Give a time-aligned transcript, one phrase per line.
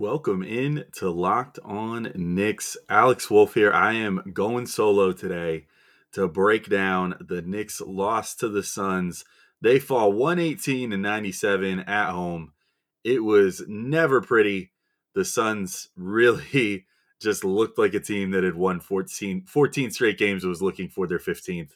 [0.00, 2.74] Welcome in to Locked On Knicks.
[2.88, 3.70] Alex Wolf here.
[3.70, 5.66] I am going solo today
[6.12, 9.26] to break down the Knicks loss to the Suns.
[9.60, 12.54] They fall 118 to 97 at home.
[13.04, 14.72] It was never pretty.
[15.14, 16.86] The Suns really
[17.20, 21.06] just looked like a team that had won 14, 14 straight games was looking for
[21.06, 21.72] their 15th.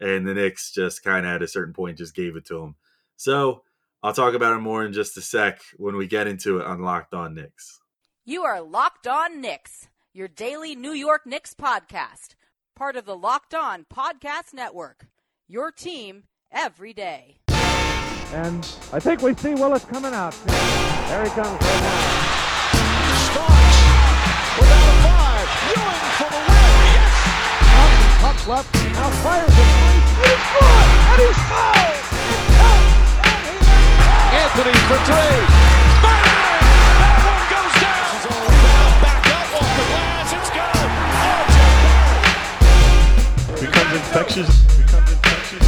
[0.00, 2.74] And the Knicks just kind of at a certain point just gave it to them.
[3.14, 3.62] So
[4.02, 6.80] I'll talk about it more in just a sec when we get into it on
[6.80, 7.80] Locked On Knicks.
[8.24, 12.34] You are Locked On Knicks, your daily New York Knicks podcast,
[12.74, 15.06] part of the Locked On Podcast Network.
[15.48, 17.40] Your team every day.
[18.32, 20.32] And I think we see Willis coming out.
[20.46, 22.00] There he comes right now.
[23.28, 23.80] Starks
[24.56, 25.48] without a five.
[25.76, 26.72] Ewing for the win.
[26.96, 27.12] Yes.
[27.76, 28.74] Up, up left.
[28.94, 29.58] Now fires it.
[29.60, 30.40] And he's good.
[31.10, 31.99] And he's fouled.
[34.52, 35.14] Anthony for three.
[36.02, 36.26] Bang!
[36.98, 38.02] That one goes down.
[38.02, 38.90] This is all foul.
[39.00, 40.34] Back up off the glass.
[40.34, 40.90] It's good.
[41.14, 41.58] RJ
[43.46, 43.70] Barrett.
[43.70, 44.50] becomes infectious.
[44.76, 45.64] Becomes infectious.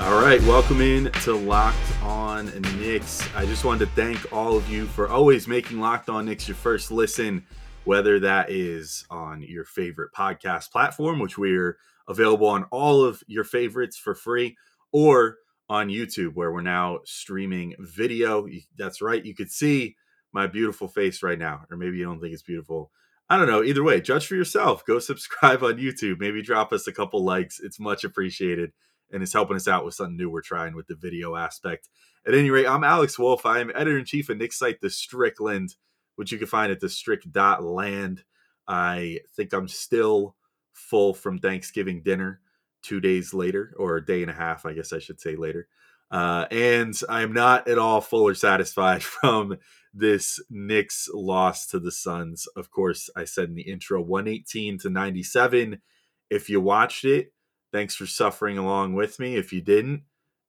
[0.00, 2.46] All right, welcome in to Locked On
[2.78, 3.22] Knicks.
[3.36, 6.56] I just wanted to thank all of you for always making Locked On Knicks your
[6.56, 7.44] first listen,
[7.90, 13.42] whether that is on your favorite podcast platform, which we're available on all of your
[13.42, 14.56] favorites for free,
[14.92, 15.38] or
[15.68, 18.46] on YouTube, where we're now streaming video.
[18.78, 19.96] That's right, you could see
[20.32, 22.92] my beautiful face right now, or maybe you don't think it's beautiful.
[23.28, 23.64] I don't know.
[23.64, 24.86] Either way, judge for yourself.
[24.86, 26.20] Go subscribe on YouTube.
[26.20, 27.58] Maybe drop us a couple likes.
[27.58, 28.70] It's much appreciated
[29.10, 31.88] and it's helping us out with something new we're trying with the video aspect.
[32.24, 33.44] At any rate, I'm Alex Wolf.
[33.44, 35.74] I am editor in chief of Knicks site, The Strickland,
[36.20, 38.22] which you can find at thestrick.land.
[38.68, 40.36] I think I'm still
[40.74, 42.42] full from Thanksgiving dinner
[42.82, 45.66] two days later, or a day and a half, I guess I should say later.
[46.10, 49.56] Uh, and I am not at all full or satisfied from
[49.94, 52.46] this Knicks loss to the Suns.
[52.54, 55.80] Of course, I said in the intro 118 to 97.
[56.28, 57.32] If you watched it,
[57.72, 60.02] thanks for suffering along with me if you didn't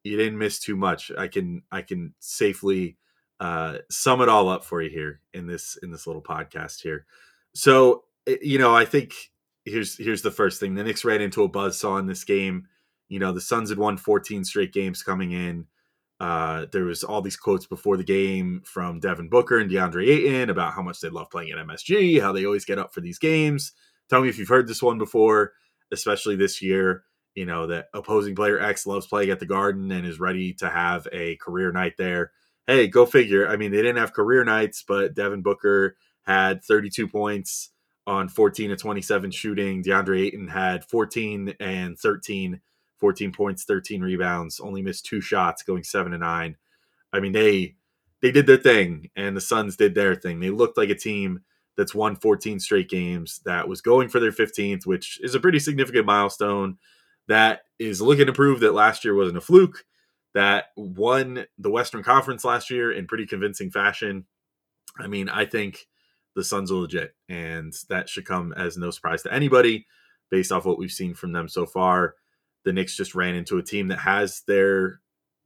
[0.03, 2.97] you didn't miss too much i can i can safely
[3.41, 7.05] uh sum it all up for you here in this in this little podcast here
[7.53, 9.13] so eh, you know i think
[9.65, 12.67] here's here's the first thing the Knicks ran into a buzzsaw in this game
[13.09, 15.65] you know the suns had won 14 straight games coming in
[16.19, 20.51] uh, there was all these quotes before the game from Devin Booker and DeAndre Ayton
[20.51, 23.17] about how much they love playing at MSG, how they always get up for these
[23.17, 23.71] games.
[24.07, 25.53] Tell me if you've heard this one before,
[25.91, 30.05] especially this year you know that opposing player X loves playing at the Garden and
[30.05, 32.31] is ready to have a career night there.
[32.67, 33.47] Hey, go figure.
[33.47, 37.71] I mean, they didn't have career nights, but Devin Booker had 32 points
[38.07, 39.83] on 14 to 27 shooting.
[39.83, 42.61] DeAndre Ayton had 14 and 13,
[42.97, 46.55] 14 points, 13 rebounds, only missed two shots, going seven to nine.
[47.11, 47.75] I mean, they
[48.21, 50.39] they did their thing, and the Suns did their thing.
[50.39, 51.41] They looked like a team
[51.75, 55.57] that's won 14 straight games, that was going for their 15th, which is a pretty
[55.57, 56.77] significant milestone
[57.27, 59.85] that is looking to prove that last year wasn't a fluke,
[60.33, 64.25] that won the Western Conference last year in pretty convincing fashion.
[64.99, 65.87] I mean, I think
[66.35, 69.85] the Suns are legit, and that should come as no surprise to anybody
[70.29, 72.15] based off what we've seen from them so far.
[72.63, 75.01] The Knicks just ran into a team that has their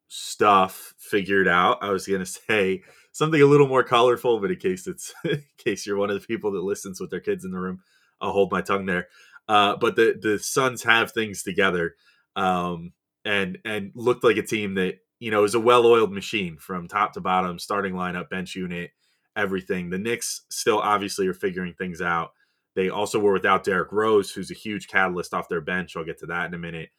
[0.07, 1.79] stuff figured out.
[1.81, 5.44] I was going to say something a little more colorful, but in case it's in
[5.57, 7.81] case you're one of the people that listens with their kids in the room,
[8.22, 9.07] I'll hold my tongue there.
[9.47, 11.96] Uh, but the the Suns have things together,
[12.35, 12.94] um,
[13.25, 16.88] and and looked like a team that you know is a well oiled machine from
[16.88, 18.91] top to bottom, starting lineup, bench unit,
[19.36, 19.90] everything.
[19.90, 22.31] The Knicks still obviously are figuring things out.
[22.75, 25.96] They also were without Derrick Rose, who's a huge catalyst off their bench.
[25.96, 26.90] I'll get to that in a minute.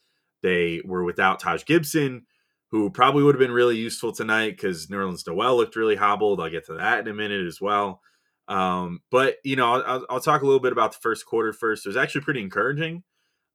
[0.43, 2.27] They were without Taj Gibson,
[2.71, 6.41] who probably would have been really useful tonight because Nerlens Noel looked really hobbled.
[6.41, 8.01] I'll get to that in a minute as well.
[8.49, 11.85] Um, but you know, I'll, I'll, talk a little bit about the first quarter first.
[11.85, 13.03] It was actually pretty encouraging.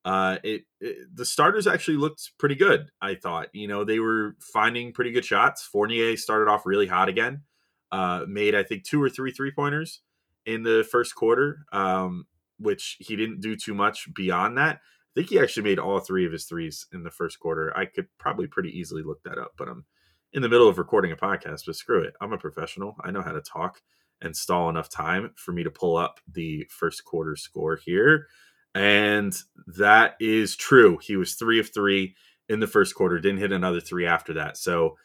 [0.03, 2.89] Uh, it, it, the starters actually looked pretty good.
[3.01, 5.63] I thought, you know, they were finding pretty good shots.
[5.63, 7.44] Fournier started off really hot again.
[7.92, 10.01] Uh, made I think two or three three pointers
[10.45, 12.25] in the first quarter, um,
[12.57, 14.77] which he didn't do too much beyond that.
[14.77, 17.75] I think he actually made all three of his threes in the first quarter.
[17.77, 19.86] I could probably pretty easily look that up, but I'm
[20.31, 21.65] in the middle of recording a podcast.
[21.65, 22.95] But screw it, I'm a professional.
[23.04, 23.81] I know how to talk
[24.21, 28.27] and stall enough time for me to pull up the first quarter score here.
[28.73, 29.33] And
[29.68, 30.97] that is true.
[31.01, 32.15] He was three of three
[32.47, 34.57] in the first quarter, didn't hit another three after that.
[34.57, 34.97] So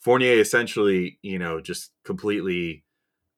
[0.00, 2.84] Fournier essentially, you know, just completely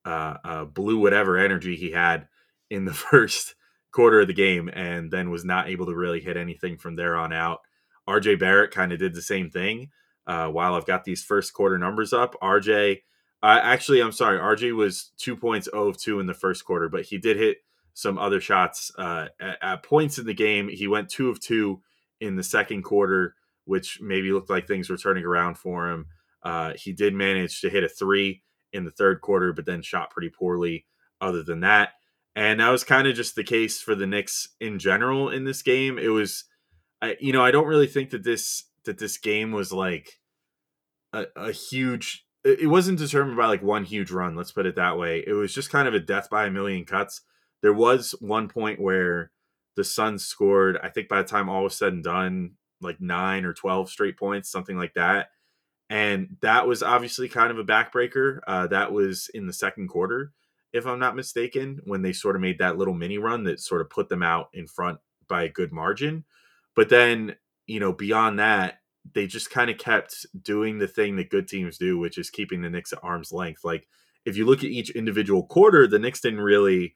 [0.04, 2.28] uh, uh, blew whatever energy he had
[2.70, 3.54] in the first
[3.92, 7.16] quarter of the game and then was not able to really hit anything from there
[7.16, 7.60] on out.
[8.08, 9.90] RJ Barrett kind of did the same thing.
[10.26, 13.02] Uh, while I've got these first quarter numbers up, RJ,
[13.42, 16.88] uh, actually, I'm sorry, RJ was two points, 0 of 2 in the first quarter,
[16.88, 17.58] but he did hit
[17.96, 20.68] some other shots uh, at, at, points in the game.
[20.68, 21.80] He went 2 of 2
[22.20, 23.34] in the second quarter,
[23.64, 26.06] which maybe looked like things were turning around for him.
[26.42, 30.10] Uh, he did manage to hit a three in the third quarter, but then shot
[30.10, 30.84] pretty poorly
[31.22, 31.92] other than that.
[32.34, 35.62] And that was kind of just the case for the Knicks in general in this
[35.62, 35.98] game.
[35.98, 36.44] It was,
[37.00, 40.20] I, you know, I don't really think that this that this game was like
[41.14, 44.96] a, a huge it wasn't determined by like one huge run let's put it that
[44.96, 47.22] way it was just kind of a death by a million cuts
[47.66, 49.30] there was one point where
[49.74, 53.44] the suns scored i think by the time all was said and done like nine
[53.44, 55.28] or 12 straight points something like that
[55.88, 60.32] and that was obviously kind of a backbreaker uh, that was in the second quarter
[60.72, 63.80] if i'm not mistaken when they sort of made that little mini run that sort
[63.80, 64.98] of put them out in front
[65.28, 66.24] by a good margin
[66.74, 67.34] but then
[67.66, 68.80] you know, beyond that,
[69.14, 72.62] they just kind of kept doing the thing that good teams do, which is keeping
[72.62, 73.64] the Knicks at arm's length.
[73.64, 73.86] Like
[74.24, 76.94] if you look at each individual quarter, the Knicks didn't really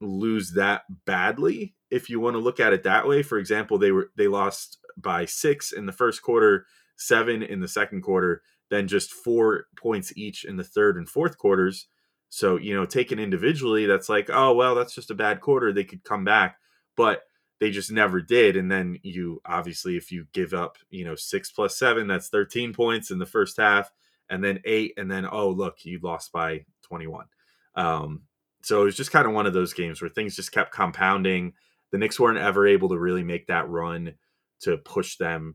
[0.00, 1.74] lose that badly.
[1.90, 4.78] If you want to look at it that way, for example, they were they lost
[4.96, 6.66] by six in the first quarter,
[6.96, 11.38] seven in the second quarter, then just four points each in the third and fourth
[11.38, 11.86] quarters.
[12.28, 15.72] So, you know, taken individually, that's like, oh well, that's just a bad quarter.
[15.72, 16.58] They could come back.
[16.96, 17.22] But
[17.60, 18.56] they just never did.
[18.56, 22.72] And then you obviously, if you give up, you know, six plus seven, that's 13
[22.72, 23.90] points in the first half,
[24.28, 27.26] and then eight, and then, oh, look, you lost by 21.
[27.74, 28.22] Um,
[28.66, 31.52] so it was just kind of one of those games where things just kept compounding.
[31.92, 34.14] The Knicks weren't ever able to really make that run
[34.62, 35.54] to push them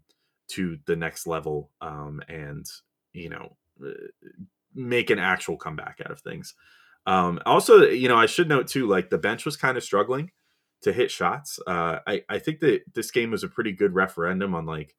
[0.51, 2.65] to the next level um, and,
[3.11, 3.89] you know, uh,
[4.73, 6.53] make an actual comeback out of things.
[7.05, 10.31] Um, also, you know, I should note too, like the bench was kind of struggling
[10.83, 11.59] to hit shots.
[11.67, 14.95] Uh, I I think that this game was a pretty good referendum on like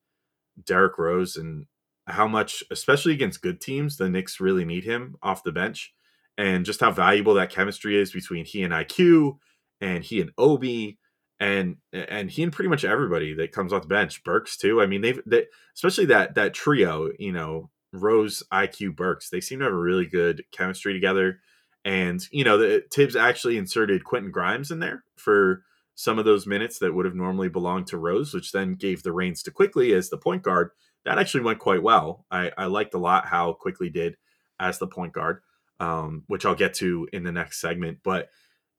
[0.62, 1.64] Derrick Rose and
[2.06, 5.94] how much, especially against good teams, the Knicks really need him off the bench,
[6.38, 9.38] and just how valuable that chemistry is between he and IQ,
[9.81, 10.99] and he and Obi,
[11.40, 14.23] and and he and pretty much everybody that comes off the bench.
[14.25, 14.81] Burks too.
[14.81, 17.11] I mean, they've they, especially that that trio.
[17.19, 19.29] You know, Rose, IQ, Burks.
[19.29, 21.40] They seem to have a really good chemistry together.
[21.84, 25.64] And you know, the Thibs actually inserted Quentin Grimes in there for
[25.94, 29.12] some of those minutes that would have normally belonged to Rose, which then gave the
[29.12, 30.70] reins to Quickley as the point guard.
[31.05, 32.25] That actually went quite well.
[32.31, 34.17] I, I liked a lot how Quickley did
[34.61, 35.43] as the point guard,
[35.82, 37.99] um, which I'll get to in the next segment.
[38.02, 38.29] But,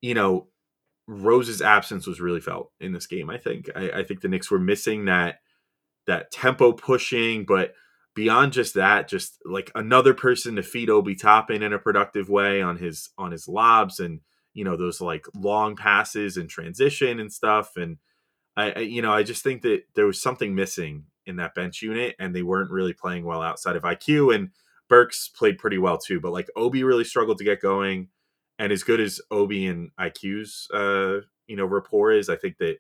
[0.01, 0.47] you know,
[1.07, 3.69] Rose's absence was really felt in this game, I think.
[3.75, 5.39] I, I think the Knicks were missing that
[6.07, 7.73] that tempo pushing, but
[8.15, 12.61] beyond just that, just like another person to feed Obi Toppin in a productive way
[12.61, 14.21] on his on his lobs and–
[14.53, 17.97] you know those like long passes and transition and stuff and
[18.55, 21.81] I, I, you know i just think that there was something missing in that bench
[21.81, 24.49] unit and they weren't really playing well outside of iq and
[24.89, 28.07] burks played pretty well too but like obi really struggled to get going
[28.59, 32.77] and as good as obi and iq's uh you know rapport is i think that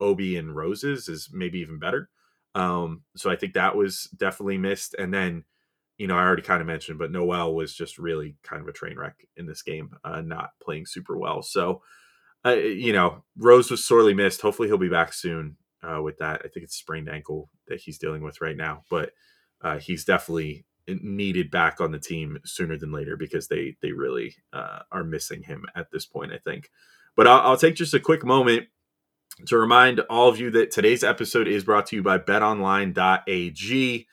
[0.00, 2.08] obi and Rose's is maybe even better
[2.54, 5.44] um so i think that was definitely missed and then
[5.98, 8.72] you know, I already kind of mentioned, but Noel was just really kind of a
[8.72, 11.42] train wreck in this game, uh, not playing super well.
[11.42, 11.82] So,
[12.46, 14.40] uh, you know, Rose was sorely missed.
[14.40, 16.42] Hopefully, he'll be back soon uh, with that.
[16.44, 19.10] I think it's sprained ankle that he's dealing with right now, but
[19.60, 24.36] uh, he's definitely needed back on the team sooner than later because they they really
[24.52, 26.32] uh, are missing him at this point.
[26.32, 26.70] I think.
[27.16, 28.68] But I'll, I'll take just a quick moment
[29.46, 34.06] to remind all of you that today's episode is brought to you by BetOnline.ag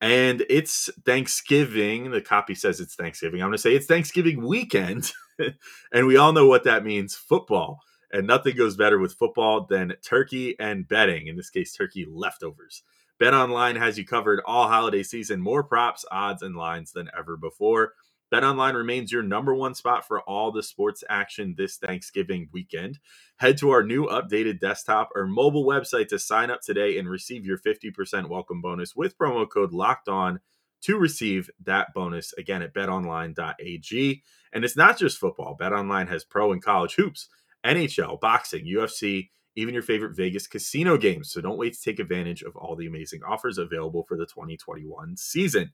[0.00, 2.10] and it's Thanksgiving.
[2.10, 3.40] The copy says it's Thanksgiving.
[3.40, 5.12] I'm going to say it's Thanksgiving weekend.
[5.92, 7.80] and we all know what that means football.
[8.12, 12.82] And nothing goes better with football than turkey and betting, in this case, turkey leftovers.
[13.20, 17.36] Bet Online has you covered all holiday season, more props, odds, and lines than ever
[17.36, 17.92] before.
[18.32, 22.98] BetOnline remains your number one spot for all the sports action this Thanksgiving weekend.
[23.36, 27.46] Head to our new updated desktop or mobile website to sign up today and receive
[27.46, 30.40] your 50% welcome bonus with promo code locked on
[30.82, 34.22] to receive that bonus again at betonline.ag.
[34.52, 35.56] And it's not just football.
[35.58, 37.28] BetOnline has pro and college hoops,
[37.64, 41.30] NHL, boxing, UFC, even your favorite Vegas casino games.
[41.30, 45.16] So don't wait to take advantage of all the amazing offers available for the 2021
[45.16, 45.72] season.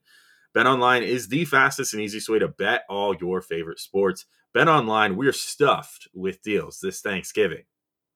[0.53, 4.25] Bet online is the fastest and easiest way to bet all your favorite sports.
[4.53, 7.63] Bet online, we're stuffed with deals this Thanksgiving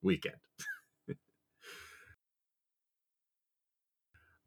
[0.01, 0.36] weekend.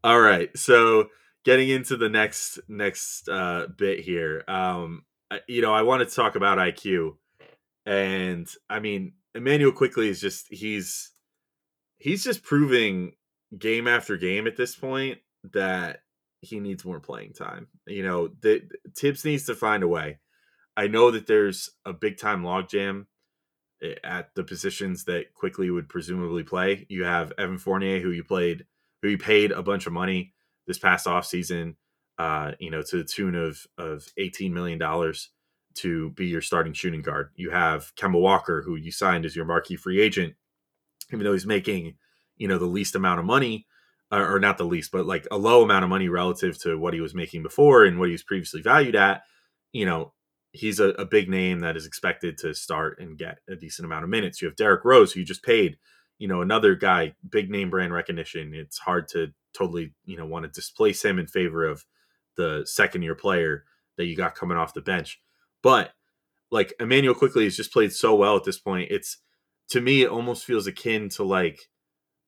[0.04, 1.08] all right, so
[1.44, 5.04] getting into the next next uh, bit here, um,
[5.46, 7.16] you know, I want to talk about IQ,
[7.86, 11.12] and I mean, Immanuel Quickley is just he's
[11.96, 13.12] he's just proving
[13.56, 15.18] game after game at this point
[15.52, 16.00] that
[16.40, 17.68] he needs more playing time.
[17.86, 18.62] You know, the
[18.96, 20.18] Thibs needs to find a way.
[20.76, 23.06] I know that there's a big time logjam
[23.80, 26.86] eh, at the positions that Quickley would presumably play.
[26.88, 28.66] You have Evan Fournier, who you played,
[29.02, 30.34] who you paid a bunch of money
[30.66, 31.76] this past offseason,
[32.18, 35.30] uh, you know, to the tune of of eighteen million dollars
[35.78, 37.30] to be your starting shooting guard.
[37.36, 40.34] You have Kemba Walker, who you signed as your marquee free agent,
[41.12, 41.94] even though he's making,
[42.36, 43.66] you know, the least amount of money,
[44.10, 47.00] or, not the least, but like a low amount of money relative to what he
[47.00, 49.22] was making before and what he was previously valued at.
[49.72, 50.14] You know,
[50.52, 54.04] he's a, a big name that is expected to start and get a decent amount
[54.04, 54.40] of minutes.
[54.40, 55.76] You have Derrick Rose, who you just paid,
[56.18, 58.54] you know, another guy, big name brand recognition.
[58.54, 61.84] It's hard to totally, you know, want to displace him in favor of
[62.36, 63.64] the second year player
[63.96, 65.20] that you got coming off the bench.
[65.62, 65.92] But
[66.50, 68.90] like Immanuel Quickley has just played so well at this point.
[68.90, 69.18] It's
[69.70, 71.60] to me, it almost feels akin to like,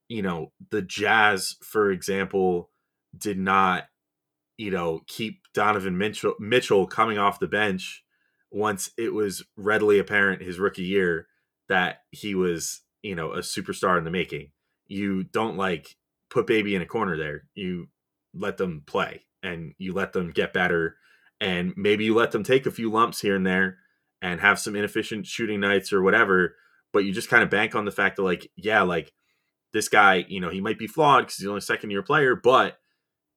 [0.09, 2.71] you know, the Jazz, for example,
[3.17, 3.85] did not,
[4.59, 8.05] you know, keep Donovan Mitchell, Mitchell coming off the bench
[8.51, 11.29] once it was readily apparent his rookie year
[11.69, 14.51] that he was, you know, a superstar in the making.
[14.87, 15.97] You don't like
[16.29, 17.45] put baby in a corner there.
[17.55, 17.89] You
[18.35, 20.97] let them play and you let them get better
[21.41, 23.79] and maybe you let them take a few lumps here and there
[24.23, 26.57] and have some inefficient shooting nights or whatever
[26.93, 29.13] but you just kind of bank on the fact that like yeah like
[29.73, 32.79] this guy you know he might be flawed because he's only second year player but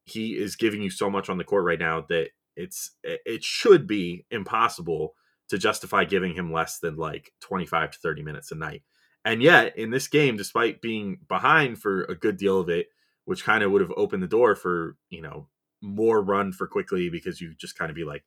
[0.06, 3.88] he is giving you so much on the court right now that it's it should
[3.88, 5.14] be impossible
[5.50, 8.84] to justify giving him less than like 25 to 30 minutes a night.
[9.26, 12.88] And yet in this game despite being behind for a good deal of it
[13.26, 15.48] which kind of would have opened the door for you know
[15.84, 18.24] more run for Quickley because you just kind of be like,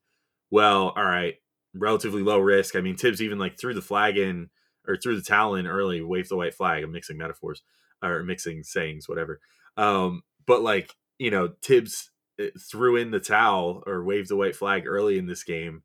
[0.51, 1.35] well, all right,
[1.75, 2.77] relatively low risk.
[2.77, 4.51] I mean, Thibs even like threw the flag in
[4.87, 6.85] or threw the towel in early, waved the white flag.
[6.85, 7.63] I'm mixing metaphors
[8.03, 9.41] or mixing sayings, whatever.
[9.77, 14.55] Um, but like, you know, Thibs eh, threw in the towel or waved the white
[14.55, 15.83] flag early in this game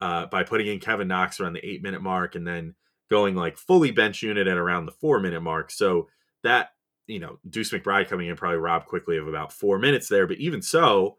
[0.00, 2.74] uh, by putting in Kevin Knox around the eight minute mark and then
[3.10, 5.70] going like fully bench unit at around the four minute mark.
[5.70, 6.08] So
[6.42, 6.70] that
[7.06, 10.26] you know, Deuce McBride coming in probably robbed Quickley of about four minutes there.
[10.26, 11.16] But even so,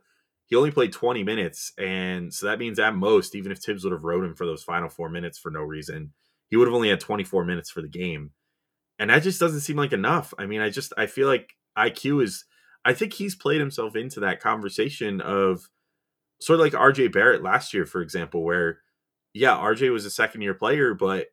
[0.47, 1.71] he only played 20 minutes.
[1.77, 4.63] And so that means at most, even if Thibs would have rode him for those
[4.63, 6.13] final four minutes for no reason,
[6.49, 8.31] he would have only had 24 minutes for the game.
[8.99, 10.33] And that just doesn't seem like enough.
[10.37, 12.45] I mean, I just, I feel like IQ is,
[12.85, 15.67] I think he's played himself into that conversation of
[16.39, 18.79] sort of like RJ Barrett last year, for example, where,
[19.33, 21.27] yeah, RJ was a second year player, but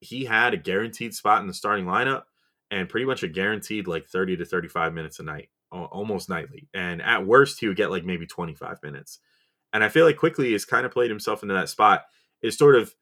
[0.00, 2.24] he had a guaranteed spot in the starting lineup
[2.70, 6.68] and pretty much a guaranteed like 30 to 35 minutes a night, almost nightly.
[6.74, 9.18] And at worst, he would get like maybe 25 minutes.
[9.72, 12.04] And I feel like Quickley has kind of played himself into that spot.
[12.42, 12.94] It sort of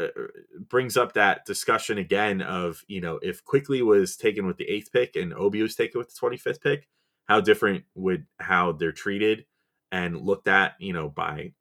[0.00, 0.26] uh, uh,
[0.68, 4.92] brings up that discussion again of, you know, if Quickley was taken with the eighth
[4.92, 6.88] pick and Obi was taken with the 25th pick,
[7.26, 9.46] how different would how they're treated
[9.92, 11.52] and looked at, you know, by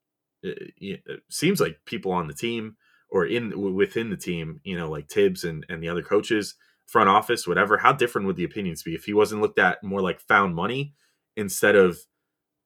[0.46, 2.76] uh, it seems like people on the team
[3.10, 6.56] or in within the team, you know, like Thibs and, and the other coaches
[6.86, 10.02] front office, whatever, how different would the opinions be if he wasn't looked at more
[10.02, 10.94] like found money
[11.36, 11.98] instead of,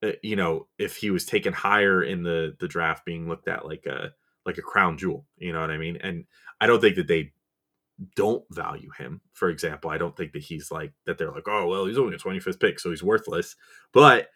[0.04, 3.66] uh, you know, if he was taken higher in the the draft, being looked at
[3.66, 4.12] like a
[4.46, 5.26] like a crown jewel.
[5.38, 5.98] You know what I mean?
[6.02, 6.26] And
[6.60, 7.34] I don't think that they
[8.16, 9.22] don't value him.
[9.34, 11.18] For example, I don't think that he's like that.
[11.18, 13.56] They're like, oh well, he's only a 25th pick, so he's worthless.
[13.94, 14.30] But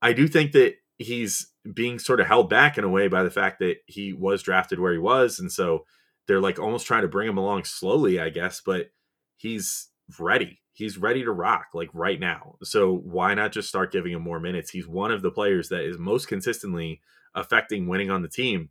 [0.00, 3.30] I do think that he's being sort of held back in a way by the
[3.30, 5.84] fact that he was drafted where he was, and so
[6.26, 8.60] they're like almost trying to bring him along slowly, I guess.
[8.64, 8.90] But
[9.36, 9.88] he's
[10.18, 10.60] ready.
[10.72, 12.56] He's ready to rock like right now.
[12.62, 14.70] So why not just start giving him more minutes?
[14.70, 17.00] He's one of the players that is most consistently
[17.34, 18.70] affecting winning on the team.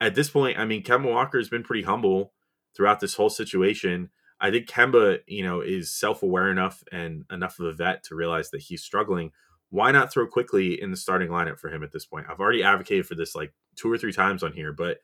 [0.00, 2.32] At this point, I mean, Kemba Walker has been pretty humble
[2.76, 4.10] throughout this whole situation.
[4.40, 8.50] I think Kemba, you know, is self-aware enough and enough of a vet to realize
[8.50, 9.30] that he's struggling.
[9.70, 12.26] Why not throw Quickley in the starting lineup for him at this point?
[12.28, 14.98] I've already advocated for this like two or three times on here, but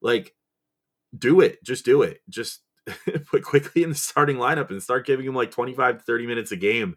[0.00, 0.34] like
[1.16, 1.62] do it.
[1.62, 2.20] Just do it.
[2.28, 2.62] Just
[3.30, 6.52] put Quickley in the starting lineup and start giving him like 25 to 30 minutes
[6.52, 6.96] a game.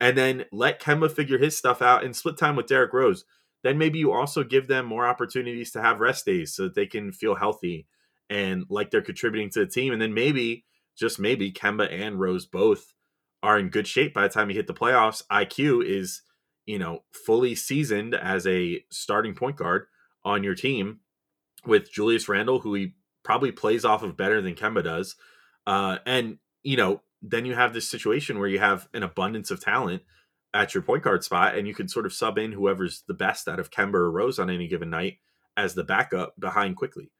[0.00, 3.24] And then let Kemba figure his stuff out and split time with Derrick Rose.
[3.62, 6.86] Then maybe you also give them more opportunities to have rest days so that they
[6.86, 7.86] can feel healthy
[8.28, 9.92] and like they're contributing to the team.
[9.92, 10.64] And then maybe,
[10.96, 12.94] just maybe, Kemba and Rose both
[13.42, 15.22] are in good shape by the time you hit the playoffs.
[15.30, 16.22] IQ is,
[16.66, 19.86] you know, fully seasoned as a starting point guard
[20.24, 21.00] on your team
[21.66, 25.16] with Julius Randle, who he probably plays off of better than Kemba does.
[25.66, 29.60] Uh, and, you know, then you have this situation where you have an abundance of
[29.60, 30.02] talent
[30.52, 33.48] at your point guard spot, and you can sort of sub in whoever's the best
[33.48, 35.18] out of Kemba or Rose on any given night
[35.56, 37.10] as the backup behind Quickley.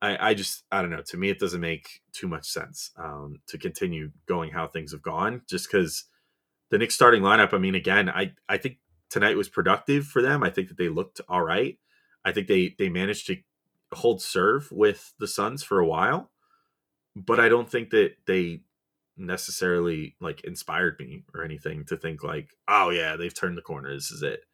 [0.00, 1.02] I, I just I don't know.
[1.06, 5.02] To me, it doesn't make too much sense um, to continue going how things have
[5.02, 5.42] gone.
[5.48, 6.06] Just because
[6.70, 7.54] the Knicks starting lineup.
[7.54, 8.78] I mean, again, I I think
[9.10, 10.42] tonight was productive for them.
[10.42, 11.78] I think that they looked all right.
[12.24, 13.36] I think they they managed to
[13.92, 16.30] hold serve with the Suns for a while,
[17.16, 18.62] but I don't think that they
[19.16, 23.94] necessarily like inspired me or anything to think like, oh yeah, they've turned the corner.
[23.94, 24.44] This is it.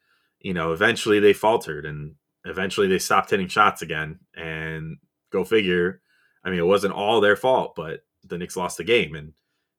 [0.41, 2.15] You know, eventually they faltered and
[2.45, 4.19] eventually they stopped hitting shots again.
[4.37, 4.99] And
[5.31, 6.01] go figure.
[6.45, 9.33] I mean, it wasn't all their fault, but the Knicks lost the game and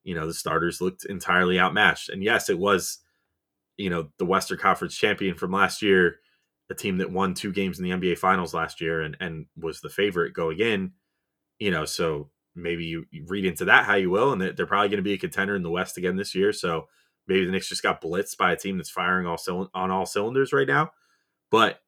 [0.04, 2.10] you know, the starters looked entirely outmatched.
[2.10, 3.00] And yes, it was,
[3.78, 6.20] you know, the Western Conference champion from last year,
[6.70, 9.82] a team that won two games in the NBA finals last year and, and was
[9.82, 10.92] the favorite going in,
[11.58, 14.90] you know, so maybe you, read into that how you will, and they're, they're probably
[14.90, 16.54] going to be a contender in the West again this year.
[16.54, 16.88] So
[17.28, 19.40] maybe the Knicks just got blitzed by a team that's firing all
[19.74, 20.92] on all cylinders right now.
[21.52, 21.80] But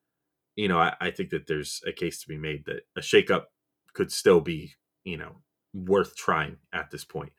[0.55, 3.45] you know, I, I think that there's a case to be made that a shakeup
[3.93, 4.73] could still be,
[5.03, 5.37] you know,
[5.73, 7.31] worth trying at this point.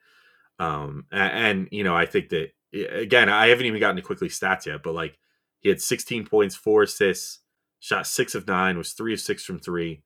[0.59, 4.29] Um, and, and you know, I think that again, I haven't even gotten to Quickley
[4.29, 5.17] stats yet, but like
[5.63, 7.39] he had 16 points, four assists,
[7.79, 10.03] shot six of nine, was three of six from three.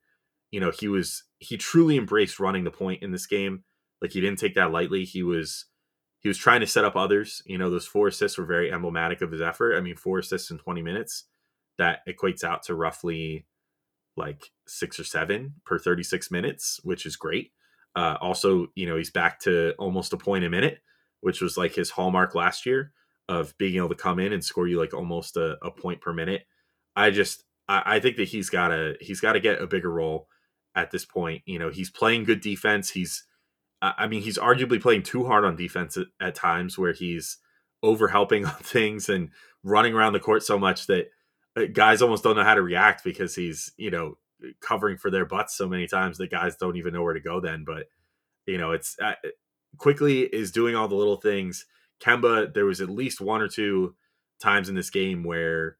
[0.51, 3.63] You know, he was he truly embraced running the point in this game.
[4.01, 5.03] Like he didn't take that lightly.
[5.03, 5.65] He was
[6.19, 7.41] he was trying to set up others.
[7.45, 9.75] You know, those four assists were very emblematic of his effort.
[9.75, 11.25] I mean, four assists in 20 minutes,
[11.77, 13.47] that equates out to roughly
[14.15, 17.51] like six or seven per 36 minutes, which is great.
[17.95, 20.79] Uh, also, you know, he's back to almost a point a minute,
[21.21, 22.93] which was like his hallmark last year
[23.29, 26.13] of being able to come in and score you like almost a, a point per
[26.13, 26.45] minute.
[26.95, 30.27] I just I, I think that he's gotta he's gotta get a bigger role
[30.77, 31.41] at this point.
[31.45, 32.91] You know, he's playing good defense.
[32.91, 33.23] He's,
[33.81, 37.37] I mean, he's arguably playing too hard on defense at, at times where he's
[37.83, 39.29] over helping on things and
[39.63, 41.07] running around the court so much that
[41.57, 44.17] uh, guys almost don't know how to react because he's, you know,
[44.61, 47.39] covering for their butts so many times that guys don't even know where to go
[47.39, 47.63] then.
[47.65, 47.87] But,
[48.45, 49.15] you know, it's uh,
[49.77, 51.65] Quickley is doing all the little things.
[51.99, 53.95] Kemba, there was at least one or two
[54.41, 55.77] times in this game where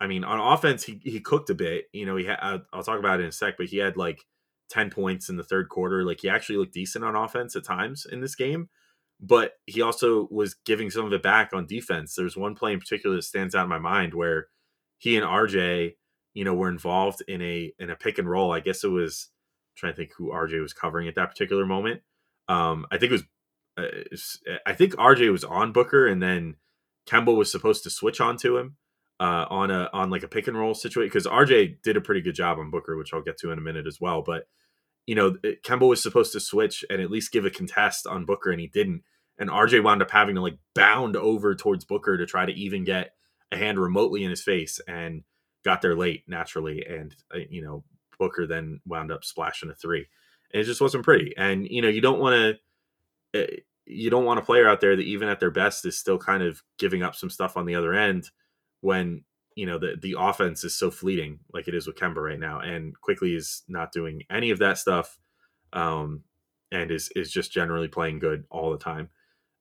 [0.00, 1.86] I mean, on offense, he, he cooked a bit.
[1.92, 2.38] You know, he had,
[2.72, 4.26] I'll, talk about it in a sec, but he had like
[4.70, 6.04] 10 points in the third quarter.
[6.04, 8.68] Like he actually looked decent on offense at times in this game,
[9.20, 12.14] but he also was giving some of it back on defense.
[12.14, 14.48] There's one play in particular that stands out in my mind where
[14.98, 15.94] he and RJ,
[16.34, 18.52] you know, were involved in a in a pick and roll.
[18.52, 19.30] I guess it was
[19.70, 22.02] I'm trying to think who RJ was covering at that particular moment.
[22.48, 23.24] Um, I think it was,
[23.78, 26.56] I think RJ was on Booker, and then
[27.06, 28.76] Kemba was supposed to switch onto him
[29.20, 32.20] uh, on a on like a pick and roll situation because RJ did a pretty
[32.20, 34.22] good job on Booker, which I'll get to in a minute as well.
[34.22, 34.46] But
[35.06, 38.50] you know, Kemba was supposed to switch and at least give a contest on Booker,
[38.50, 39.02] and he didn't.
[39.38, 42.84] And RJ wound up having to like bound over towards Booker to try to even
[42.84, 43.12] get
[43.52, 45.22] a hand remotely in his face, and
[45.64, 46.84] got there late naturally.
[46.84, 47.84] And uh, you know,
[48.18, 50.06] Booker then wound up splashing a three,
[50.52, 51.34] and it just wasn't pretty.
[51.36, 52.58] And you know, you don't want to.
[53.42, 53.46] Uh,
[53.86, 56.42] you don't want a player out there that even at their best is still kind
[56.42, 58.30] of giving up some stuff on the other end
[58.80, 59.22] when
[59.56, 62.60] you know the the offense is so fleeting like it is with Kemba right now,
[62.60, 65.18] and Quickley is not doing any of that stuff,
[65.72, 66.22] um,
[66.70, 69.08] and is is just generally playing good all the time,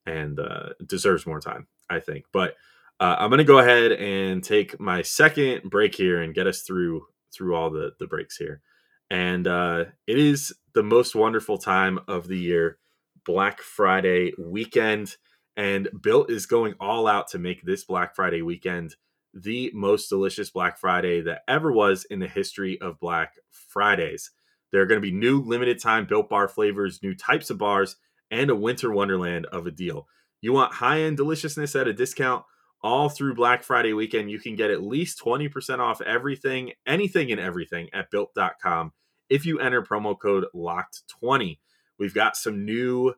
[0.05, 2.25] and uh, deserves more time, I think.
[2.33, 2.55] But
[2.99, 6.61] uh, I'm going to go ahead and take my second break here and get us
[6.61, 8.61] through through all the the breaks here,
[9.09, 12.79] and uh, it is the most wonderful time of the year,
[13.25, 15.17] Black Friday weekend.
[15.57, 18.95] And Built is going all out to make this Black Friday weekend
[19.33, 24.31] the most delicious Black Friday that ever was in the history of Black Fridays.
[24.71, 27.97] There are going to be new limited time built bar flavors, new types of bars,
[28.31, 30.07] and a winter wonderland of a deal.
[30.41, 32.45] You want high end deliciousness at a discount
[32.81, 34.31] all through Black Friday weekend.
[34.31, 38.91] You can get at least 20% off everything, anything and everything at built.com
[39.29, 41.57] if you enter promo code LOCKED20.
[41.99, 43.15] We've got some new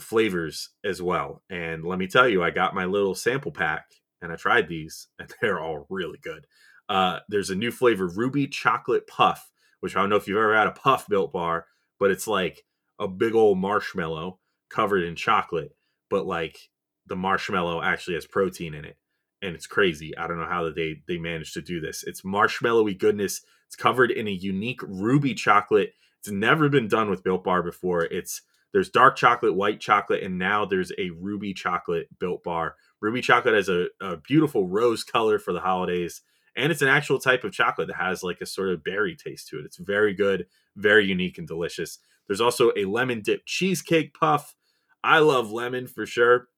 [0.00, 1.42] flavors as well.
[1.50, 3.86] And let me tell you, I got my little sample pack
[4.20, 6.46] and I tried these, and they're all really good.
[6.88, 10.56] Uh, there's a new flavor, Ruby Chocolate Puff, which I don't know if you've ever
[10.56, 11.66] had a puff built bar,
[12.00, 12.64] but it's like
[12.98, 14.38] a big old marshmallow
[14.70, 15.76] covered in chocolate,
[16.10, 16.58] but like
[17.06, 18.96] the marshmallow actually has protein in it,
[19.42, 20.16] and it's crazy.
[20.16, 22.04] I don't know how they they managed to do this.
[22.04, 23.42] It's marshmallowy goodness.
[23.66, 25.92] It's covered in a unique ruby chocolate.
[26.28, 28.04] It's never been done with built bar before.
[28.04, 33.20] It's there's dark chocolate, white chocolate, and now there's a ruby chocolate built bar Ruby
[33.20, 36.22] chocolate has a, a beautiful rose color for the holidays,
[36.56, 39.48] and it's an actual type of chocolate that has like a sort of berry taste
[39.48, 39.64] to it.
[39.64, 41.98] It's very good, very unique and delicious.
[42.26, 44.56] There's also a lemon dip cheesecake puff.
[45.04, 46.48] I love lemon for sure.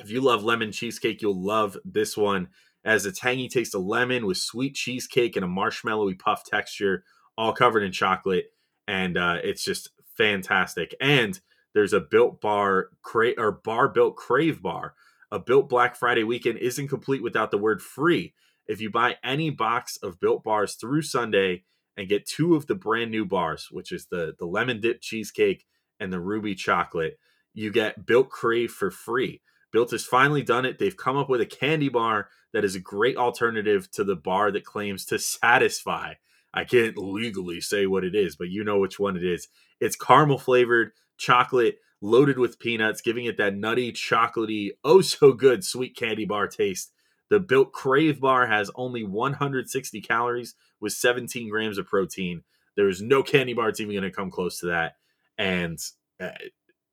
[0.00, 2.48] If you love lemon cheesecake, you'll love this one.
[2.84, 7.04] As a tangy taste of lemon with sweet cheesecake and a marshmallowy puff texture,
[7.38, 8.46] all covered in chocolate.
[8.86, 10.94] And uh, it's just fantastic.
[11.00, 11.38] And
[11.74, 14.94] there's a built bar cra- or bar built crave bar.
[15.30, 18.34] A built Black Friday weekend isn't complete without the word free.
[18.66, 21.64] If you buy any box of built bars through Sunday
[21.96, 25.66] and get two of the brand new bars, which is the the lemon dip cheesecake
[26.00, 27.18] and the ruby chocolate,
[27.54, 29.42] you get built crave for free.
[29.72, 30.78] Built has finally done it.
[30.78, 34.50] They've come up with a candy bar that is a great alternative to the bar
[34.52, 36.14] that claims to satisfy.
[36.56, 39.48] I can't legally say what it is, but you know which one it is.
[39.78, 45.62] It's caramel flavored chocolate loaded with peanuts, giving it that nutty, chocolatey, oh so good
[45.62, 46.92] sweet candy bar taste.
[47.28, 52.42] The Built Crave bar has only 160 calories with 17 grams of protein.
[52.74, 54.94] There is no candy bar that's even going to come close to that.
[55.36, 55.78] And
[56.20, 56.30] uh,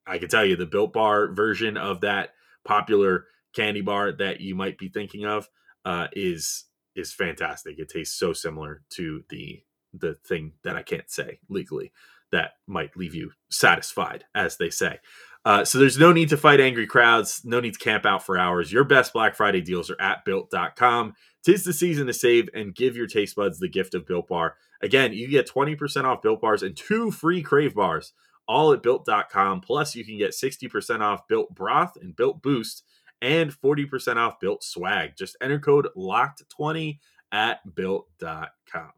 [0.06, 2.30] I can tell you the Built Bar version of that
[2.64, 5.48] popular candy bar that you might be thinking of
[5.84, 7.78] uh, is is fantastic.
[7.78, 11.92] It tastes so similar to the the thing that I can't say legally
[12.32, 14.98] that might leave you satisfied, as they say.
[15.44, 18.38] Uh, so there's no need to fight angry crowds, no need to camp out for
[18.38, 18.72] hours.
[18.72, 21.14] Your best Black Friday deals are at built.com.
[21.44, 24.56] Tis the season to save and give your taste buds the gift of Built Bar.
[24.82, 28.14] Again, you get 20% off Built Bars and two free Crave Bars,
[28.48, 29.60] all at built.com.
[29.60, 32.82] Plus, you can get 60% off Built Broth and Built Boost
[33.24, 35.16] and 40% off Built Swag.
[35.16, 36.98] Just enter code LOCKED20
[37.32, 38.92] at built.com.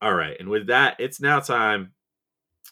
[0.00, 0.36] All right.
[0.38, 1.92] And with that, it's now time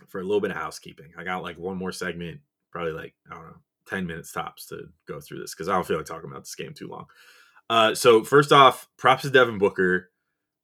[0.09, 1.13] for a little bit of housekeeping.
[1.19, 2.41] I got like one more segment,
[2.71, 3.57] probably like, I don't know,
[3.89, 6.55] 10 minutes tops to go through this because I don't feel like talking about this
[6.55, 7.07] game too long.
[7.69, 10.11] Uh, so, first off, props to Devin Booker.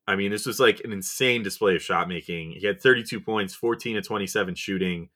[0.07, 2.53] I mean, this was like an insane display of shot making.
[2.53, 5.09] He had 32 points, 14 to 27 shooting.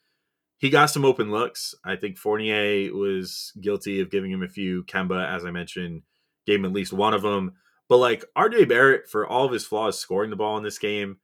[0.59, 1.75] He got some open looks.
[1.85, 4.85] I think Fournier was guilty of giving him a few.
[4.85, 6.03] Kemba, as I mentioned,
[6.47, 7.55] gave him at least one of them.
[7.89, 11.19] But like RJ Barrett, for all of his flaws scoring the ball in this game,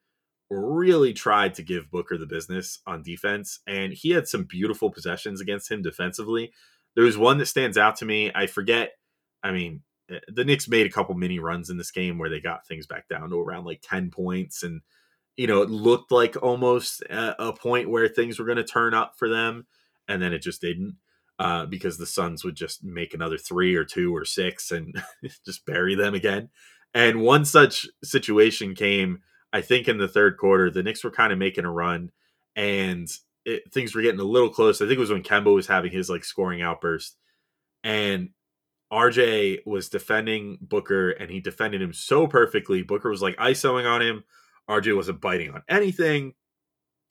[0.50, 5.40] really tried to give Booker the business on defense, and he had some beautiful possessions
[5.40, 6.52] against him defensively.
[6.94, 8.32] There was one that stands out to me.
[8.34, 8.90] I forget.
[9.42, 12.40] I mean, eh, the Knicks made a couple mini runs in this game where they
[12.40, 14.64] got things back down to around like 10 points.
[14.64, 14.82] And,
[15.36, 19.14] you know, it looked like almost a, point where things were going to turn up
[19.16, 19.66] for them.
[20.08, 20.96] And then it just didn't
[21.38, 24.94] uh, because the Suns would just make another three or two or six and
[25.46, 26.50] just bury them again.
[26.92, 29.20] And one such situation came
[29.52, 32.10] I think in the third quarter, the Knicks were kind of making a run
[32.54, 33.08] and
[33.44, 34.80] it, things were getting a little close.
[34.80, 37.16] I think it was when Kemba was having his like scoring outburst
[37.82, 38.30] and
[38.92, 42.82] RJ was defending Booker and he defended him so perfectly.
[42.82, 44.24] Booker was like ISOing on him.
[44.70, 46.34] RJ wasn't biting on anything.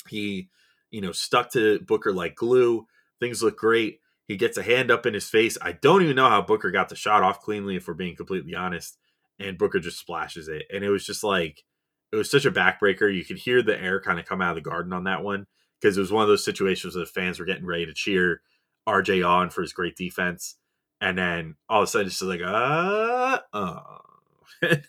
[0.07, 0.49] He,
[0.91, 2.87] you know, stuck to Booker like glue.
[3.19, 3.99] Things look great.
[4.27, 5.57] He gets a hand up in his face.
[5.61, 8.55] I don't even know how Booker got the shot off cleanly, if we're being completely
[8.55, 8.97] honest.
[9.39, 10.63] And Booker just splashes it.
[10.73, 11.63] And it was just like,
[12.11, 13.13] it was such a backbreaker.
[13.13, 15.45] You could hear the air kind of come out of the garden on that one
[15.79, 18.41] because it was one of those situations where the fans were getting ready to cheer
[18.87, 20.55] RJ on for his great defense,
[20.99, 23.97] and then all of a sudden it's just like uh, oh.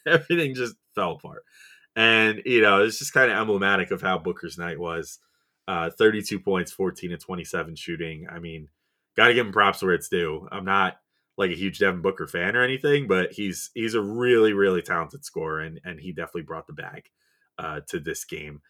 [0.07, 1.45] everything just fell apart.
[1.97, 5.19] And you know, it's just kind of emblematic of how Booker's night was.
[5.69, 8.27] Uh, 32 points, 14 to 27 shooting.
[8.31, 8.69] I mean,
[9.17, 10.49] got to give him props where it's due.
[10.51, 10.97] I'm not
[11.37, 15.25] like a huge Devin Booker fan or anything, but he's he's a really really talented
[15.25, 17.05] scorer, and and he definitely brought the bag
[17.59, 18.61] uh, to this game.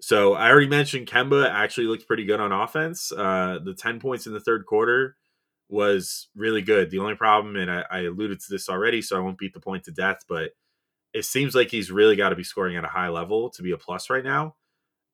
[0.00, 3.12] So I already mentioned Kemba actually looked pretty good on offense.
[3.12, 5.16] Uh, the ten points in the third quarter
[5.68, 6.90] was really good.
[6.90, 9.60] The only problem, and I, I alluded to this already, so I won't beat the
[9.60, 10.50] point to death, but
[11.12, 13.72] it seems like he's really got to be scoring at a high level to be
[13.72, 14.56] a plus right now,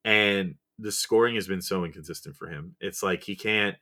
[0.05, 2.77] and the scoring has been so inconsistent for him.
[2.81, 3.77] It's like he can't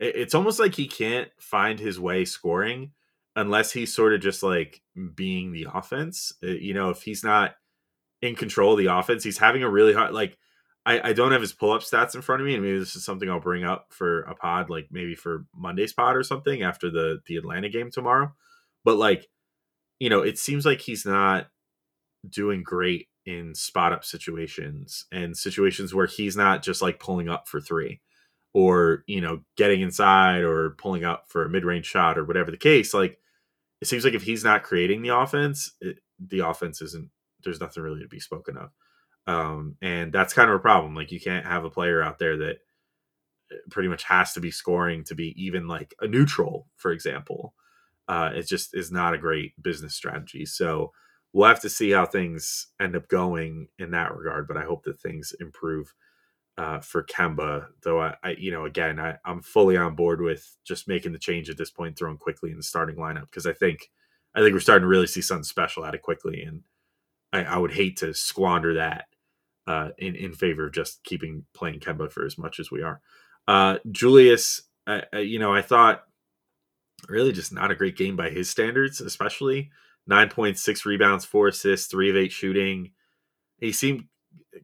[0.00, 2.92] it's almost like he can't find his way scoring
[3.34, 4.80] unless he's sort of just like
[5.14, 6.32] being the offense.
[6.42, 7.54] Uh, you know, if he's not
[8.22, 10.38] in control of the offense, he's having a really hard like
[10.86, 12.96] I, I don't have his pull up stats in front of me, and maybe this
[12.96, 16.62] is something I'll bring up for a pod, like maybe for Monday's pod or something
[16.62, 18.32] after the the Atlanta game tomorrow.
[18.84, 19.26] But like,
[20.00, 21.48] you know, it seems like he's not
[22.28, 27.46] doing great in spot up situations and situations where he's not just like pulling up
[27.46, 28.00] for three
[28.54, 32.56] or you know getting inside or pulling up for a mid-range shot or whatever the
[32.56, 33.18] case like
[33.80, 37.10] it seems like if he's not creating the offense it, the offense isn't
[37.44, 38.70] there's nothing really to be spoken of
[39.26, 42.38] um, and that's kind of a problem like you can't have a player out there
[42.38, 42.56] that
[43.52, 47.52] uh, pretty much has to be scoring to be even like a neutral for example
[48.08, 50.92] uh, it just is not a great business strategy so
[51.32, 54.82] we'll have to see how things end up going in that regard but i hope
[54.84, 55.94] that things improve
[56.58, 60.56] uh, for Kemba, though I, I, you know, again, I, I'm fully on board with
[60.64, 63.52] just making the change at this point, throwing Quickley in the starting lineup because I
[63.52, 63.90] think,
[64.34, 66.62] I think we're starting to really see something special out of Quickley, and
[67.32, 69.06] I, I would hate to squander that
[69.66, 73.00] uh, in in favor of just keeping playing Kemba for as much as we are.
[73.46, 76.04] Uh, Julius, uh, you know, I thought
[77.08, 79.70] really just not a great game by his standards, especially
[80.06, 82.92] nine points, six rebounds, four assists, three of eight shooting.
[83.60, 84.04] He seemed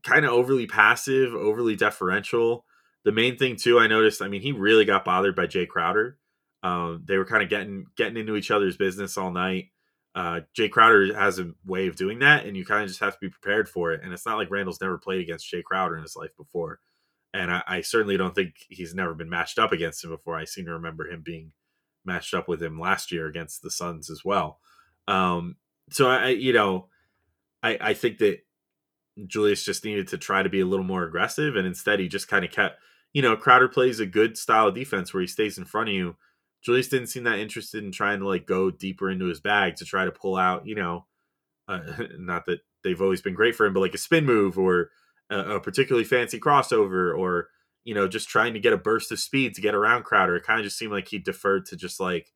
[0.03, 2.64] kind of overly passive, overly deferential.
[3.05, 4.23] The main thing too, I noticed.
[4.23, 6.18] I mean, he really got bothered by Jae Crowder.
[6.62, 9.66] Um, they were kind of getting getting into each other's business all night.
[10.14, 13.14] Uh, Jae Crowder has a way of doing that, and you kind of just have
[13.14, 14.01] to be prepared for it.
[14.03, 16.81] And it's not like Randle's never played against Jae Crowder in his life before,
[17.35, 20.37] and I, I certainly don't think he's never been matched up against him before.
[20.37, 21.53] I seem to remember him being
[22.05, 24.59] matched up with him last year against the Suns as well.
[25.09, 25.57] Um,
[25.90, 26.88] so I, you know,
[27.62, 28.40] I, I think that
[29.27, 32.29] Julius just needed to try to be a little more aggressive, and instead he just
[32.29, 32.79] kind of kept.
[33.12, 35.95] You know, Crowder plays a good style of defense where he stays in front of
[35.95, 36.17] you.
[36.62, 39.85] Julius didn't seem that interested in trying to like go deeper into his bag to
[39.85, 40.67] try to pull out.
[40.67, 41.07] You know,
[41.69, 41.81] uh,
[42.19, 44.90] not that they've always been great for him, but like a spin move or
[45.31, 47.49] a, a particularly fancy crossover or
[47.85, 50.37] you know just trying to get a burst of speed to get around Crowder.
[50.37, 52.33] It kind of just seemed like he deferred to just like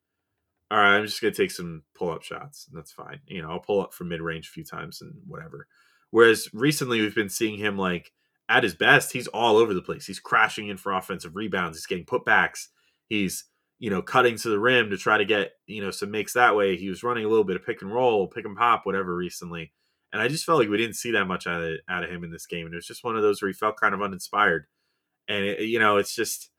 [0.71, 2.67] all right, I'm just gonna take some pull up shots.
[2.69, 3.21] And that's fine.
[3.27, 5.67] You know, I'll pull up from mid range a few times and whatever.
[6.11, 8.13] Whereas recently we've been seeing him like
[8.49, 10.07] at his best, he's all over the place.
[10.07, 11.77] He's crashing in for offensive rebounds.
[11.79, 12.69] He's getting putbacks.
[13.09, 13.45] He's
[13.79, 16.57] you know cutting to the rim to try to get you know some makes that
[16.57, 16.77] way.
[16.77, 19.73] He was running a little bit of pick and roll, pick and pop, whatever recently.
[20.13, 22.25] And I just felt like we didn't see that much out of out of him
[22.25, 22.67] in this game.
[22.67, 24.67] And it was just one of those where he felt kind of uninspired.
[25.29, 26.51] And it, you know, it's just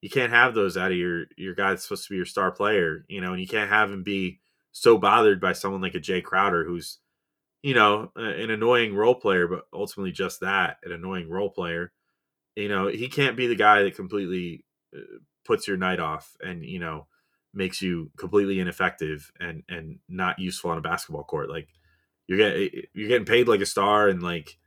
[0.00, 2.50] you can't have those out of your your guy that's supposed to be your star
[2.50, 4.40] player, you know, and you can't have him be
[4.72, 6.98] so bothered by someone like a Jae Crowder who's
[7.64, 11.92] you know, an annoying role player, but ultimately just that, an annoying role player.
[12.56, 15.00] You know, he can't be the guy that completely uh,
[15.46, 17.06] puts your night off and, you know,
[17.54, 21.48] makes you completely ineffective and and not useful on a basketball court.
[21.48, 21.68] Like
[22.26, 24.58] you're getting you're getting paid like a star and like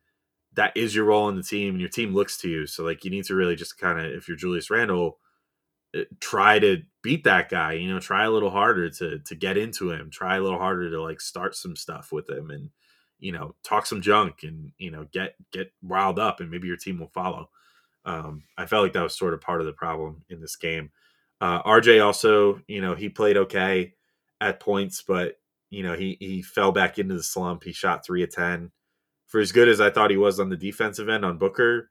[0.58, 2.68] that is your role in the team and your team looks to you.
[2.68, 5.20] So like you need to really just kind of if you're Julius Randle,
[5.96, 9.58] uh, try to beat that guy, you know, try a little harder to to get
[9.58, 12.72] into him, try a little harder to like start some stuff with him and
[13.20, 16.78] you know, talk some junk and you know get get riled up, and maybe your
[16.78, 17.50] team will follow.
[18.06, 20.92] Um, I felt like that was sort of part of the problem in this game.
[21.42, 23.94] Uh, RJ also, you know, he played okay
[24.40, 25.40] at points, but
[25.70, 27.64] you know he he fell back into the slump.
[27.64, 28.72] He shot three of ten.
[29.28, 31.90] For as good as I thought he was on the defensive end on Booker,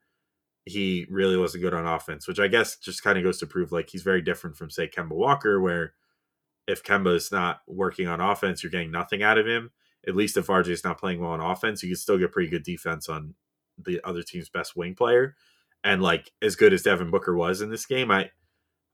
[0.64, 3.72] he really wasn't good on offense, which I guess just kind of goes to prove
[3.72, 5.92] like he's very different from say Kemba Walker, where
[6.66, 9.70] if Kemba is not working on offense, you're getting nothing out of him
[10.06, 12.48] at least if RJ is not playing well on offense, you can still get pretty
[12.48, 13.34] good defense on
[13.78, 15.34] the other team's best wing player.
[15.82, 18.30] And like as good as Devin Booker was in this game, I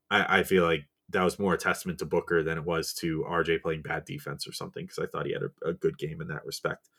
[0.09, 3.25] I, I feel like that was more a testament to Booker than it was to
[3.29, 6.21] RJ playing bad defense or something because I thought he had a, a, good game
[6.21, 6.89] in that respect.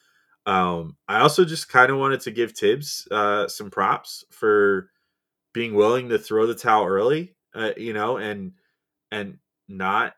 [0.47, 4.91] Um, I also just kind of wanted to give Thibs uh, some props for
[5.53, 8.53] being willing to throw the towel early, uh, you know, and
[9.11, 10.15] and not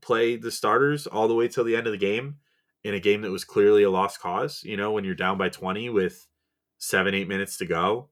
[0.00, 2.36] play the starters all the way till the end of the game
[2.84, 4.62] in a game that was clearly a lost cause.
[4.62, 6.26] You know, when you're down by 20 with
[6.78, 8.10] seven, eight minutes to go,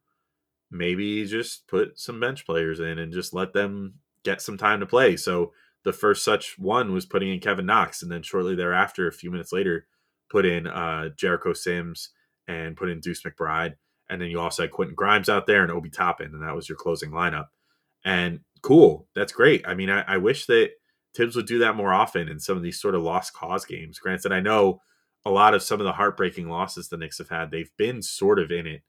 [0.70, 4.86] maybe just put some bench players in and just let them get some time to
[4.86, 5.16] play.
[5.16, 5.52] So
[5.84, 9.30] the first such one was putting in Kevin Knox, and then shortly thereafter, a few
[9.30, 9.86] minutes later,
[10.34, 12.08] put in uh, Jericho Sims
[12.48, 13.74] and put in Deuce McBride.
[14.10, 16.68] And then you also had Quentin Grimes out there and Obi Toppin, and that was
[16.68, 17.46] your closing lineup.
[18.04, 19.64] And cool, that's great.
[19.64, 20.72] I mean, I, I wish that
[21.14, 24.00] Thibs would do that more often in some of these sort of lost cause games.
[24.00, 24.80] Granted, I know
[25.24, 28.40] a lot of some of the heartbreaking losses the Knicks have had, they've been sort
[28.40, 28.82] of in it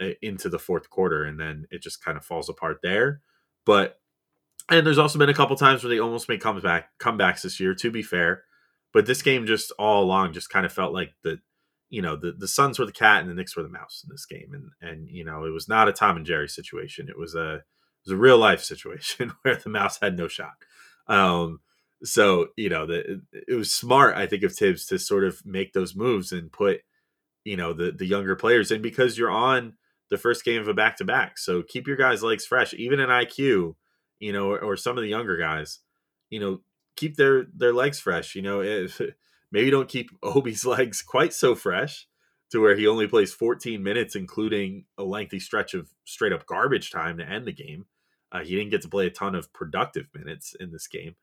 [0.00, 3.20] uh, into the fourth quarter, and then it just kind of falls apart there.
[3.64, 4.00] But
[4.68, 7.72] and there's also been a couple times where they almost made comeback comebacks this year.
[7.72, 8.42] To be fair,
[8.92, 11.40] but this game just all along just kind of felt like the
[11.88, 14.10] you know the the Suns were the cat and the Knicks were the mouse in
[14.10, 17.08] this game, and and you know it was not a Tom and Jerry situation.
[17.08, 20.54] It was a it was a real life situation where the mouse had no shot.
[21.06, 21.60] Um,
[22.04, 25.72] so you know, the, it was smart, I think, of Thibs to sort of make
[25.72, 26.80] those moves and put
[27.44, 29.74] you know the the younger players in because you're on
[30.10, 31.38] the first game of a back to back.
[31.38, 33.74] So keep your guys' legs fresh, even in IQ,
[34.18, 35.78] you know, or, or, some of the younger guys,
[36.28, 36.60] you know,
[36.96, 38.34] keep their their legs fresh.
[38.34, 39.00] You know, if
[39.52, 42.06] maybe don't keep Obi's legs quite so fresh
[42.50, 46.90] to where he only plays 14 minutes, including a lengthy stretch of straight up garbage
[46.90, 47.86] time to end the game.
[48.30, 51.14] Uh, he didn't get to play a ton of productive minutes in this game.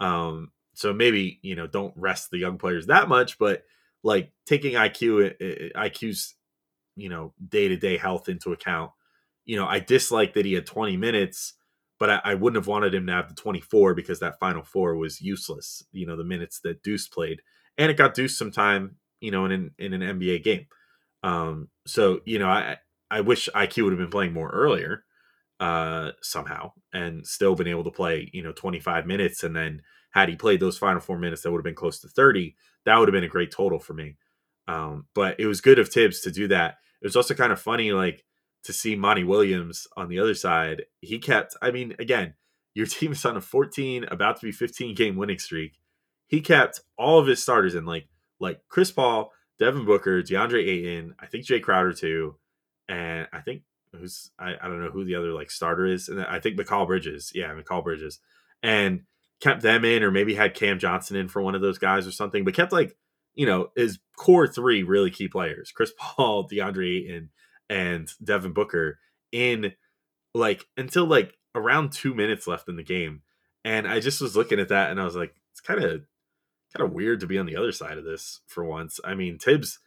[0.00, 3.64] Um, so maybe, you know, don't rest the young players that much, but
[4.02, 6.34] like taking IQ, IQ's,
[6.96, 8.90] you know, day to day health into account,
[9.44, 11.54] you know, I dislike that he had 20 minutes,
[11.98, 14.96] but I, I, wouldn't have wanted him to have the 24 because that final four
[14.96, 17.40] was useless, you know, the minutes that Deuce played.
[17.78, 20.66] And it got Deuce some time, you know, in an, in an NBA game.
[21.22, 22.78] Um, so, you know, I,
[23.10, 25.04] I wish IQ would have been playing more earlier
[25.60, 29.42] uh, somehow and still been able to play, you know, 25 minutes.
[29.42, 32.08] And then had he played those final four minutes, that would have been close to
[32.08, 32.54] 30.
[32.84, 34.16] That would have been a great total for me.
[34.66, 36.76] Um, but it was good of Thibs to do that.
[37.00, 38.24] It was also kind of funny, like
[38.64, 40.84] to see Monty Williams on the other side.
[41.00, 42.34] He kept, I mean, again,
[42.74, 45.78] your team is on a 14, about to be 15 game winning streak.
[46.26, 48.08] He kept all of his starters in, like
[48.40, 52.36] like Chris Paul, Devin Booker, DeAndre Ayton, I think Jae Crowder too,
[52.88, 56.20] and I think who's I, I don't know who the other like starter is, and
[56.20, 58.18] I think Mikal Bridges, yeah, Mikal Bridges,
[58.62, 59.02] and
[59.40, 62.12] kept them in, or maybe had Cam Johnson in for one of those guys or
[62.12, 62.96] something, but kept like
[63.34, 67.30] you know his core three really key players: Chris Paul, DeAndre Ayton,
[67.68, 68.98] and Devin Booker
[69.32, 69.72] in
[70.34, 73.22] like until like around two minutes left in the game,
[73.64, 76.02] and I just was looking at that and I was like, it's kind of
[76.74, 79.00] kind of weird to be on the other side of this for once.
[79.04, 79.78] I mean, Thibs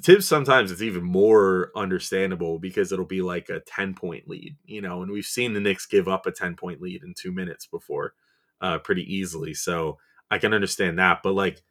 [0.00, 4.80] Thibs sometimes it's even more understandable because it'll be like a 10 point lead, you
[4.80, 7.66] know, and we've seen the Knicks give up a 10 point lead in two minutes
[7.66, 8.14] before
[8.60, 9.52] uh, pretty easily.
[9.52, 9.98] So
[10.30, 11.20] I can understand that.
[11.22, 11.62] But like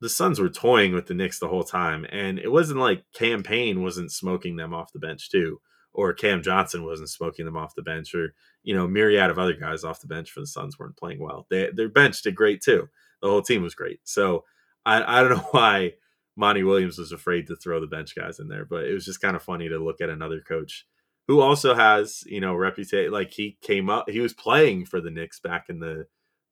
[0.00, 2.06] the Suns were toying with the Knicks the whole time.
[2.10, 5.60] And it wasn't like Cam Payne wasn't smoking them off the bench too,
[5.92, 9.54] or Cam Johnson wasn't smoking them off the bench, or, you know, myriad of other
[9.54, 11.46] guys off the bench for the Suns weren't playing well.
[11.50, 12.88] They, their bench did great too.
[13.22, 14.00] The whole team was great.
[14.04, 14.44] So
[14.86, 15.94] I, I don't know why
[16.36, 19.20] Monty Williams was afraid to throw the bench guys in there, but it was just
[19.20, 20.86] kind of funny to look at another coach
[21.26, 23.12] who also has, you know, reputation.
[23.12, 26.06] Like he came up, he was playing for the Knicks back in the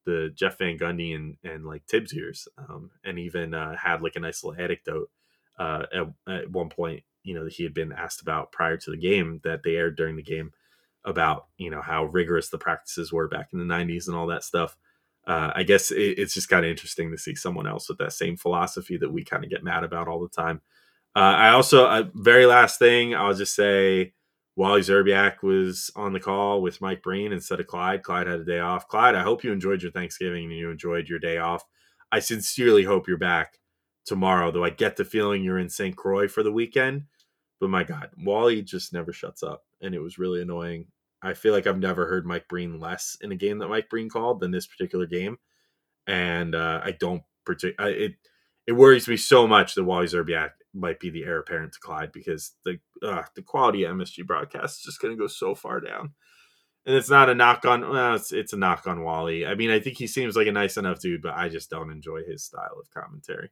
[0.06, 4.16] the Jeff Van Gundy and and like Thibs years, um, and even uh, had like
[4.16, 5.10] a nice little anecdote
[5.58, 7.04] uh, at, at one point.
[7.22, 9.96] You know, that he had been asked about prior to the game that they aired
[9.96, 10.52] during the game
[11.04, 14.42] about you know how rigorous the practices were back in the 90s and all that
[14.42, 14.76] stuff
[15.26, 18.12] uh, I guess it, it's just kind of interesting to see someone else with that
[18.12, 20.60] same philosophy that we kind of get mad about all the time.
[21.14, 24.12] Uh, I also, uh, very last thing, I'll just say
[24.56, 28.02] Wally Szczerbiak was on the call with Mike Breen instead of Clyde.
[28.02, 28.88] Clyde had a day off.
[28.88, 31.64] Clyde, I hope you enjoyed your Thanksgiving and you enjoyed your day off.
[32.10, 33.58] I sincerely hope you're back
[34.06, 35.94] tomorrow, though I get the feeling you're in St.
[35.94, 37.04] Croix for the weekend.
[37.60, 39.64] But my God, Wally just never shuts up.
[39.82, 40.86] And it was really annoying.
[41.22, 44.08] I feel like I've never heard Mike Breen less in a game that Mike Breen
[44.08, 45.38] called than this particular game,
[46.06, 48.14] and uh, I don't particular it.
[48.66, 52.12] It worries me so much that Wally Szczerbiak might be the heir apparent to Clyde
[52.12, 55.80] because the uh, the quality of MSG broadcast is just going to go so far
[55.80, 56.12] down.
[56.84, 57.88] And it's not a knock on.
[57.88, 59.46] Well, it's it's a knock on Wally.
[59.46, 61.90] I mean, I think he seems like a nice enough dude, but I just don't
[61.90, 63.50] enjoy his style of commentary.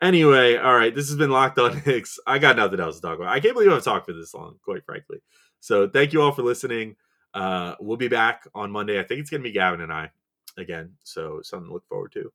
[0.00, 2.18] Anyway, all right, this has been Locked On Knicks.
[2.26, 3.32] I got nothing else to talk about.
[3.32, 5.18] I can't believe I've talked for this long, quite frankly.
[5.60, 6.96] So thank you all for listening.
[7.32, 8.98] Uh, we'll be back on Monday.
[8.98, 10.10] I think it's going to be Gavin and I
[10.56, 10.92] again.
[11.04, 12.32] So something to look forward to.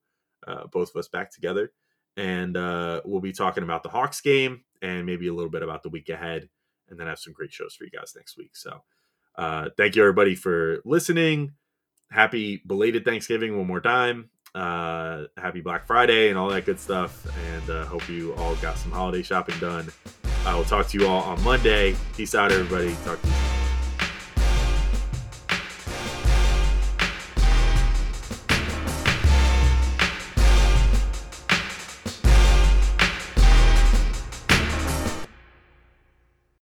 [0.47, 1.71] Uh, both of us back together.
[2.17, 5.83] And uh, we'll be talking about the Hawks game and maybe a little bit about
[5.83, 6.49] the week ahead.
[6.89, 8.55] And then have some great shows for you guys next week.
[8.55, 8.81] So
[9.35, 11.53] uh, thank you, everybody, for listening.
[12.11, 14.31] Happy belated Thanksgiving one more time.
[14.55, 17.25] Uh, happy Black Friday and all that good stuff.
[17.53, 19.87] And uh, hope you all got some holiday shopping done.
[20.45, 21.95] I will talk to you all on Monday.
[22.15, 22.95] Peace out, everybody.
[23.05, 23.58] Talk to you.